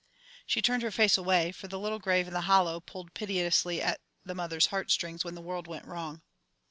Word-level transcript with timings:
She 0.47 0.63
turned 0.63 0.81
her 0.81 0.89
face 0.89 1.15
away, 1.15 1.51
for 1.51 1.67
the 1.67 1.77
little 1.77 1.99
grave 1.99 2.27
in 2.27 2.33
the 2.33 2.41
hollow 2.49 2.79
pulled 2.79 3.13
piteously 3.13 3.83
at 3.83 4.01
the 4.25 4.33
mother's 4.33 4.65
heartstrings 4.73 5.23
when 5.23 5.35
the 5.35 5.43
world 5.43 5.67
went 5.67 5.85
wrong. 5.85 6.23